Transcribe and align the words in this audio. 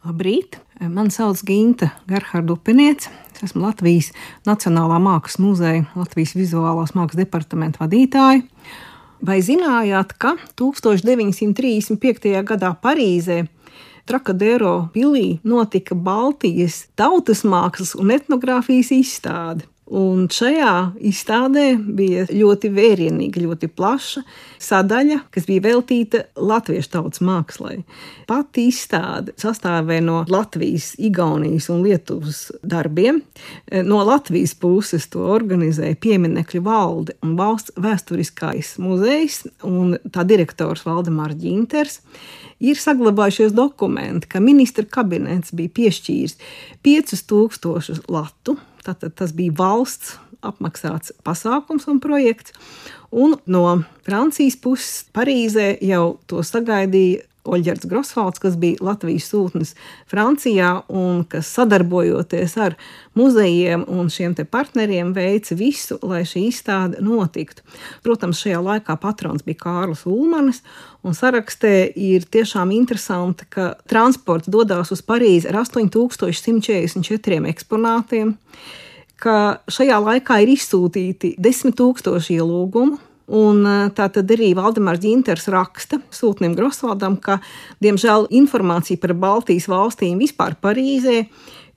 Labrīt! 0.00 0.56
Mani 0.80 1.12
sauc 1.12 1.42
Ginta 1.44 1.90
Gerharda 2.08 2.54
Upeniece. 2.54 3.10
Es 3.34 3.42
esmu 3.44 3.66
Latvijas 3.66 4.06
Nacionālā 4.48 4.96
Mākslas 4.96 5.36
muzeja 5.36 5.82
Latvijas 5.92 6.32
vizuālās 6.38 6.94
mākslas 6.96 7.20
departamenta 7.20 7.82
vadītāja. 7.82 8.40
Vai 9.20 9.36
zinājāt, 9.44 10.14
ka 10.16 10.38
1935. 10.56 12.32
gadā 12.48 12.72
Parīzē 12.80 13.42
Trakadero 14.08 14.88
pilī 14.94 15.36
notika 15.44 15.92
Baltijas 15.92 16.86
tautas 16.96 17.44
mākslas 17.44 17.92
un 17.92 18.16
etnogrāfijas 18.16 18.94
izstāde? 18.96 19.68
Un 19.90 20.28
šajā 20.30 20.92
izstādē 21.02 21.72
bija 21.82 22.28
ļoti 22.30 22.68
vērienīga, 22.70 23.40
ļoti 23.42 23.66
plaša 23.74 24.20
sadaļa, 24.62 25.16
kas 25.34 25.48
bija 25.48 25.64
veltīta 25.64 26.20
latviešu 26.38 26.92
tautas 26.92 27.22
mākslai. 27.26 27.80
Pati 28.30 28.68
izstāde 28.70 29.34
sastāvēja 29.40 30.04
no 30.06 30.20
Latvijas, 30.30 30.92
Igaunijas 30.94 31.66
un 31.74 31.82
Lietuvas 31.82 32.44
darbiem. 32.62 33.18
No 33.82 34.04
Latvijas 34.06 34.54
puses 34.54 35.08
to 35.10 35.26
organizēja 35.34 35.98
pieminekļu 35.98 36.62
valde 36.70 37.18
un 37.26 37.34
valsts 37.40 37.74
vēsturiskais 37.74 38.76
muzejs 38.78 39.42
un 39.66 39.96
tā 40.06 40.22
direktors 40.22 40.86
Valdemārs 40.86 41.40
Ģinters 41.42 41.98
ir 42.62 42.78
saglabājušies 42.78 43.58
dokumenti, 43.58 44.30
ka 44.30 44.38
ministra 44.38 44.86
kabinets 44.86 45.50
bija 45.56 45.74
piešķīris 45.80 46.38
5000 46.86 48.04
latu 48.06 48.60
Tātad 48.86 49.14
tas 49.18 49.32
bija 49.36 49.54
valsts 49.58 50.16
apmaksāts 50.46 51.12
pasākums 51.26 51.86
un 51.90 52.00
projekts. 52.00 52.54
Un 53.10 53.36
no 53.50 53.64
Francijas 54.06 54.56
puses 54.60 55.04
Parīzē 55.14 55.74
jau 55.84 56.20
to 56.30 56.44
sagaidīja 56.46 57.26
Oļģerts 57.48 57.88
Grosvalds, 57.88 58.40
kas 58.42 58.56
bija 58.60 58.82
Latvijas 58.84 59.30
sūtnis 59.32 59.72
Francijā 60.10 60.82
un 60.92 61.22
kas 61.28 61.48
sadarbojoties 61.56 62.56
ar 62.60 62.76
muzejiem 63.16 63.86
un 63.88 64.10
šiem 64.12 64.34
partneriem 64.50 65.14
veica 65.16 65.56
visu, 65.56 65.96
lai 66.02 66.22
šī 66.28 66.46
izstāde 66.50 67.00
notiktu. 67.00 67.64
Protams, 68.04 68.42
šajā 68.44 68.60
laikā 68.60 68.96
patrons 69.00 69.42
bija 69.46 69.62
Kārlis 69.64 70.04
Ulmanis, 70.06 70.60
un 71.02 71.16
sarakstē 71.16 71.92
ir 71.96 72.28
tiešām 72.28 72.70
interesanti, 72.76 73.48
ka 73.48 73.74
transports 73.88 74.48
dodas 74.52 74.92
uz 74.92 75.00
Parīzi 75.02 75.48
ar 75.48 75.62
8144 75.64 77.48
eksponātiem 77.54 78.36
ka 79.20 79.60
šajā 79.70 79.98
laikā 80.00 80.40
ir 80.44 80.54
izsūtīti 80.54 81.34
desmit 81.40 81.76
tūkstoši 81.80 82.38
ielūgumu. 82.40 83.09
Un 83.30 83.62
tā 83.94 84.08
tad 84.10 84.30
arī 84.34 84.50
Valdemārs 84.58 85.02
Ģinters 85.04 85.46
raksta 85.54 86.00
Sūtnim 86.10 86.56
Grosvaldam, 86.58 87.14
ka, 87.22 87.38
diemžēl, 87.84 88.26
informācija 88.34 88.98
par 88.98 89.14
Baltijas 89.14 89.68
valstīm 89.70 90.18
vispār 90.18 90.56
Parīzē 90.58 91.20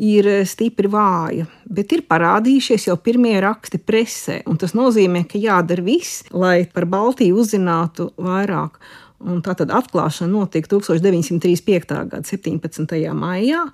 ir 0.00 0.28
stipri 0.48 0.88
vāja, 0.90 1.48
bet 1.68 1.92
ir 1.92 2.06
parādījušies 2.08 2.86
jau 2.88 2.96
pirmie 3.02 3.34
raksti 3.42 3.82
presē, 3.82 4.40
un 4.48 4.60
tas 4.60 4.72
nozīmē, 4.78 5.26
ka 5.28 5.40
jādara 5.42 5.84
viss, 5.84 6.22
lai 6.32 6.64
par 6.70 6.86
Baltiju 6.88 7.42
uzzinātu 7.42 8.12
vairāk. 8.16 8.78
Un 9.20 9.42
tā 9.44 9.52
tad 9.52 9.68
atklāšana 9.68 10.32
notika 10.32 10.70
1935. 10.72 11.90
gada 12.08 12.24
17. 12.24 12.94
maijā, 13.12 13.66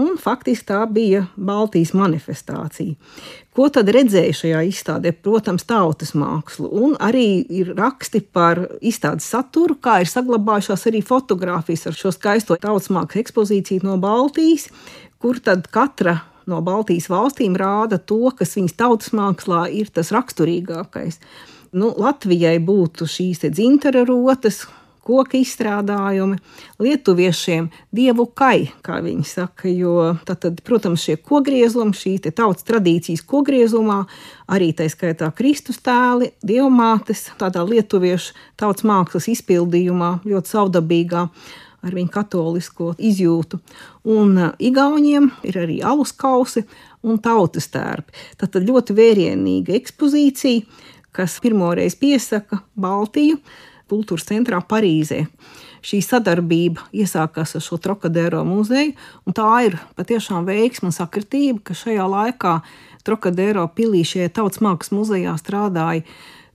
un 0.00 0.14
faktiski 0.16 0.70
tā 0.70 0.78
bija 0.88 1.26
Baltijas 1.36 1.92
manifestācija. 1.92 2.96
Ko 3.52 3.68
tad 3.68 3.90
redzēja 3.92 4.32
šajā 4.38 4.62
izstādē? 4.70 5.12
Protams, 5.12 5.66
tautas 5.68 6.14
mākslu, 6.16 6.70
un 6.72 6.96
arī 7.04 7.44
ir 7.52 7.74
raksti 7.76 8.22
par 8.32 8.62
izstādes 8.80 9.28
saturu, 9.28 9.76
kā 9.76 10.00
ir 10.00 10.08
saglabājušās 10.08 10.88
arī 10.88 11.02
fotografijas 11.04 11.84
ar 11.90 11.98
šo 11.98 12.12
skaisto 12.14 12.56
tautas 12.56 12.88
mākslas 12.88 13.26
ekspozīciju 13.26 13.84
no 13.84 13.98
Baltijas, 14.00 14.70
kur 15.20 15.36
tad 15.36 15.68
katra 15.74 16.22
no 16.48 16.62
Baltijas 16.64 17.10
valstīm 17.12 17.58
rāda 17.60 17.98
to, 18.00 18.22
kas 18.36 18.56
viņas 18.56 18.78
tautas 18.80 19.12
mākslā 19.16 19.66
ir 19.68 19.92
tas 19.92 20.12
raksturīgākais. 20.16 21.20
Nu, 21.74 21.90
Latvijai 21.98 22.56
būtu 22.62 23.06
šīs 23.10 23.44
dzintara 23.50 24.04
rotas, 24.08 24.62
koku 25.04 25.38
izstrādājumi, 25.40 26.38
lietuviešiem 26.82 27.68
dievu 27.94 28.26
kai, 28.36 28.70
kā 28.84 29.00
viņi 29.04 29.26
saka, 29.28 29.68
jo 29.70 30.14
tad, 30.26 30.62
protams, 30.64 31.04
šie 31.04 31.18
kogriezumi, 31.20 31.96
šī 31.96 32.16
tautas 32.30 32.66
tradīcijas 32.68 33.24
kogriezumā, 33.28 34.04
arī 34.48 34.72
tā 34.76 34.88
skaitā 34.92 35.30
Kristus 35.36 35.82
tēli, 35.84 36.32
dievmātes, 36.44 37.28
tādā 37.40 37.64
lietuviešu 37.68 38.34
tautas 38.60 38.86
mākslas 38.88 39.28
izpildījumā, 39.36 40.18
ļoti 40.24 40.54
savdabīgā 40.56 41.28
ar 41.84 41.92
viņu 41.92 42.12
katolisko 42.12 42.94
izjūtu. 42.96 43.60
Un 44.14 44.38
uh, 44.38 44.54
Igauniem 44.58 45.30
ir 45.46 45.58
arī 45.60 45.80
alus 45.84 46.14
kausi 46.16 46.64
un 47.04 47.20
tautas 47.22 47.68
tērpi. 47.72 48.14
Tad 48.40 48.56
ļoti 48.64 48.96
vērienīga 48.96 49.76
ekspozīcija, 49.76 50.64
kas 51.14 51.36
pirmoreiz 51.44 51.96
piesaka 52.00 52.62
Baltiju 52.80 53.38
kultūras 53.90 54.26
centrā 54.28 54.60
Parīzē. 54.64 55.24
Šī 55.84 56.00
sadarbība 56.00 56.86
iesākās 56.96 57.56
ar 57.58 57.64
šo 57.64 57.76
Trokadēro 57.84 58.40
muzeju, 58.48 58.94
un 59.28 59.36
tā 59.36 59.48
ir 59.66 59.76
patiešām 59.98 60.46
veiksma 60.48 60.88
un 60.88 60.96
sakritība, 60.96 61.60
ka 61.68 61.76
šajā 61.76 62.06
laikā 62.08 62.54
Trokadēro 63.04 63.66
pilī 63.76 64.00
šajā 64.08 64.30
tautas 64.38 64.62
mākslas 64.64 64.94
muzejā 64.96 65.36
strādāja 65.40 66.06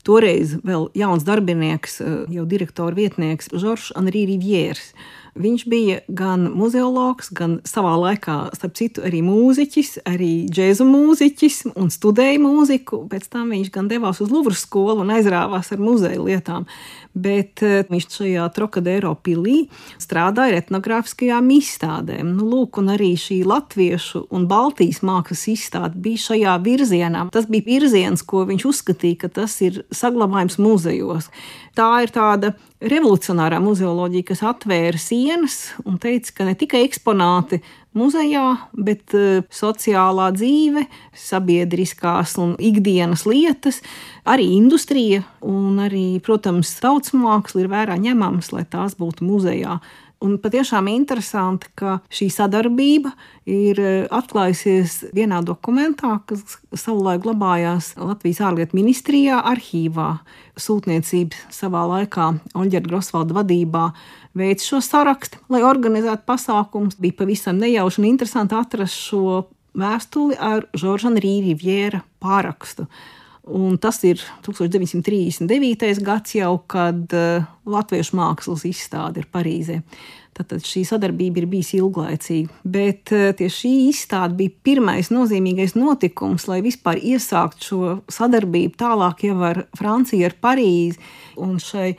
toreiz 0.07 0.57
vēl 0.65 0.89
jauns 0.97 1.25
darbinieks, 1.27 2.01
jau 2.31 2.45
direktora 2.49 2.95
vietnieks 2.97 3.51
Žoržs 3.53 3.93
Anrī 3.99 4.25
Rivjērs. 4.29 4.93
Viņš 5.39 5.63
bija 5.69 5.99
gan 6.11 6.47
muzeologs, 6.57 7.29
gan 7.31 7.59
savā 7.67 7.93
laikā, 8.01 8.49
starp 8.57 8.73
citu, 8.75 9.03
arī 9.05 9.21
mūziķis, 9.23 10.01
arī 10.09 10.31
džēzu 10.51 10.88
mūziķis 10.89 11.59
un 11.79 11.91
studēja 11.93 12.41
mūziku. 12.41 13.03
Pēc 13.11 13.29
tam 13.31 13.53
viņš 13.53 13.69
gan 13.75 13.88
devās 13.91 14.19
uz 14.23 14.33
Luvras 14.33 14.65
skolu 14.65 15.03
un 15.05 15.13
aizrāvās 15.15 15.71
ar 15.71 15.79
muzeja 15.79 16.19
lietām. 16.19 16.65
Bet 17.13 17.63
eh, 17.65 17.83
viņš 17.89 18.07
šajā 18.17 18.47
Trokadēro 18.55 19.13
pilī 19.23 19.67
strādāja 20.01 20.53
ar 20.53 20.59
etnogrāfiskajām 20.63 21.47
izstādēm. 21.55 22.33
Nu, 22.35 22.49
lūk, 22.49 22.81
un 22.81 22.91
arī 22.97 23.13
šī 23.19 23.39
latviešu 23.47 24.25
un 24.35 24.49
Baltijas 24.49 24.99
mākslas 25.05 25.45
izstāde 25.53 25.99
bija 26.03 26.25
šajā 26.25 26.57
virzienā. 26.65 27.27
Tas 27.33 27.47
bija 27.49 27.67
virziens, 27.69 28.25
ko 28.25 28.43
viņš 28.49 28.67
uzskatīja, 28.73 29.23
ka 29.23 29.31
tas 29.39 29.55
ir 29.65 29.83
saglabājums 29.95 30.59
muzejos. 30.61 31.29
Tā 31.77 31.88
ir 32.03 32.11
tāda 32.13 32.53
revolucionārā 32.79 33.59
muzeoloģija, 33.63 34.27
kas 34.31 34.41
atvēra 34.51 35.00
sienas 35.01 35.59
un 35.88 36.00
teica, 36.01 36.33
ka 36.38 36.47
ne 36.47 36.55
tikai 36.59 36.83
eksponāti 36.88 37.61
muzejā, 37.97 38.45
bet 38.77 39.16
uh, 39.17 39.41
sociālā 39.53 40.29
dzīve, 40.35 40.85
sabiedriskās 41.17 42.35
un 42.41 42.53
ikdienas 42.61 43.25
lietas, 43.29 43.81
arī 44.29 44.51
industrija 44.57 45.23
un 45.45 45.81
arī, 45.83 46.19
protams, 46.25 46.75
tautas 46.83 47.16
māksla 47.17 47.66
ir 47.66 47.71
vērā 47.71 47.97
ņemams, 48.01 48.53
lai 48.56 48.67
tās 48.69 48.97
būtu 49.00 49.25
muzejā. 49.27 49.79
Un 50.19 50.34
patiešām 50.44 50.90
interesanti, 50.91 51.69
ka 51.80 52.02
šī 52.12 52.25
sadarbība 52.34 53.13
ir 53.47 53.78
e, 53.80 53.91
atklājusies 54.12 55.13
vienā 55.16 55.40
dokumentā, 55.47 56.18
kas 56.28 56.57
savulaik 56.75 57.24
glabājās 57.24 57.94
Latvijas 57.96 58.41
ārlietu 58.50 58.75
ministrijā, 58.75 59.38
arhīvā. 59.47 60.09
Sūtniecība 60.59 61.40
savā 61.56 61.85
laikā 61.94 62.34
Oļģerta 62.52 62.91
Grosvalda 62.91 63.38
vadībā 63.38 63.85
veica 64.35 64.66
šo 64.66 64.81
sarakstu, 64.84 65.40
lai 65.47 65.63
organizētu 65.63 66.28
pasākumus. 66.28 67.00
Bija 67.00 67.22
pavisam 67.22 67.62
nejauši 67.63 68.03
un 68.03 68.09
interesanti 68.12 68.59
atrast 68.59 69.00
šo 69.00 69.46
vēstuli 69.80 70.36
ar 70.36 70.68
Žoržana 70.75 71.24
Rīviera 71.24 72.03
pārakstu. 72.19 72.90
Un 73.49 73.79
tas 73.81 73.97
ir 74.05 74.21
1939. 74.45 76.03
gads 76.05 76.35
jau, 76.37 76.53
kad 76.69 77.15
uh, 77.17 77.47
latviešu 77.65 78.17
mākslas 78.19 78.65
izstāde 78.69 79.23
ir 79.23 79.29
Parīzē. 79.33 79.79
Tātad 80.39 80.63
šī 80.63 80.85
sadarbība 80.88 81.41
ir 81.41 81.50
bijusi 81.51 81.81
ilglaicīga. 81.81 82.61
Bet 82.63 83.11
uh, 83.11 83.29
tieši 83.35 83.57
šī 83.57 83.74
izstāde 83.89 84.38
bija 84.39 84.56
pirmais 84.63 85.12
nozīmīgais 85.12 85.75
notikums, 85.75 86.47
lai 86.47 86.62
vispār 86.63 87.01
iesāktu 87.01 87.68
šo 87.68 87.91
sadarbību 88.07 88.80
tālāk 88.80 89.25
jau 89.27 89.36
ar 89.50 89.65
Franciju, 89.75 90.30
ar 90.30 90.38
Parīzi. 90.39 91.01
Un 91.44 91.57
šai 91.59 91.89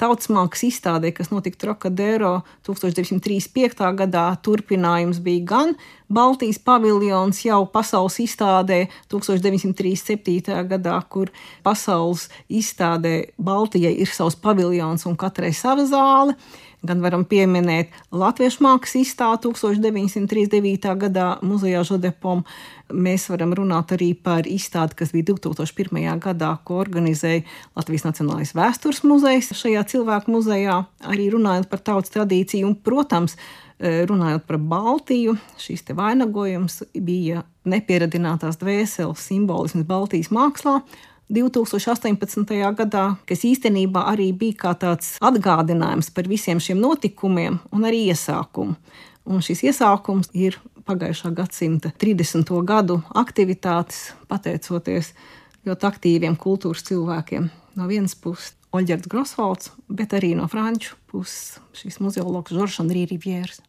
tautsmākslas 0.00 0.64
izstādē, 0.70 1.10
kas 1.12 1.28
notika 1.32 1.60
Trokadero 1.66 2.32
1935. 2.66 3.84
gadā. 3.98 4.24
Turpinājums 4.40 5.20
bija 5.24 5.44
gan 5.52 5.74
Baltijas 6.08 6.58
paviljons 6.64 7.42
jau 7.44 7.60
pasaules 7.70 8.16
izstādē 8.24 8.80
1937. 9.12 10.56
gadā, 10.72 10.96
kur 11.12 11.28
pasaules 11.66 12.30
izstādē 12.48 13.14
Baltijai 13.36 13.92
ir 14.00 14.08
savs 14.08 14.40
paviljons 14.40 15.04
un 15.04 15.20
katrai 15.20 15.52
sava 15.56 15.84
zāle 15.84 16.38
gan 16.86 17.02
varam 17.04 17.24
pieminēt 17.28 17.92
Latviešu 18.12 18.64
mākslas 18.64 19.04
izstādi 19.04 19.50
1939. 19.50 20.90
gadā 21.04 21.26
muzejā 21.44 21.82
Žodepom. 21.86 22.44
Mēs 22.90 23.28
varam 23.30 23.54
runāt 23.54 23.94
arī 23.94 24.10
par 24.18 24.48
izstādi, 24.50 24.96
kas 24.98 25.12
bija 25.14 25.30
2001. 25.32 26.20
gadā, 26.24 26.52
ko 26.64 26.80
organizēja 26.82 27.44
Latvijas 27.78 28.06
Nacionālais 28.08 28.54
vēstures 28.56 29.04
muzejs 29.06 29.52
šajā 29.60 29.84
cilvēku 29.92 30.34
muzejā, 30.34 30.80
arī 31.06 31.30
runājot 31.34 31.70
par 31.70 31.84
tautas 31.86 32.14
tradīciju 32.16 32.72
un, 32.72 32.78
protams, 32.80 33.36
runājot 33.80 34.44
par 34.48 34.58
Baltiju, 34.58 35.36
šīs 35.60 35.86
vainagojums 35.96 36.82
bija 37.00 37.44
nepieradinātās 37.68 38.58
dvēseles 38.60 39.22
simbolisms 39.30 39.86
Baltijas 39.88 40.32
mākslā. 40.34 40.80
2018. 41.30 42.58
gadā, 42.74 43.04
kas 43.28 43.44
īstenībā 43.46 44.02
arī 44.10 44.30
bija 44.34 44.58
kā 44.64 44.72
tāds 44.74 45.14
atgādinājums 45.22 46.10
par 46.14 46.26
visiem 46.30 46.58
šiem 46.62 46.80
notikumiem 46.82 47.60
un 47.70 47.86
arī 47.86 48.08
iesākumu. 48.10 48.74
Un 49.30 49.44
šis 49.44 49.62
iesākums 49.68 50.32
ir 50.34 50.58
pagājušā 50.88 51.30
gadsimta 51.36 51.92
30. 52.02 52.50
gadu 52.66 52.98
aktivitātes, 53.14 54.10
pateicoties 54.26 55.12
ļoti 55.68 55.86
aktīviem 55.86 56.38
kultūras 56.40 56.82
cilvēkiem. 56.88 57.50
No 57.78 57.86
vienas 57.86 58.16
puses 58.18 58.56
Oļģerts 58.74 59.10
Grosvalds, 59.10 59.72
bet 59.90 60.14
arī 60.14 60.36
no 60.38 60.46
franču 60.50 60.94
puses 61.10 61.58
šīs 61.74 61.98
muzeologs 62.02 62.54
Žoržs 62.54 62.82
Andrī 62.84 63.06
Rivjērs. 63.10 63.62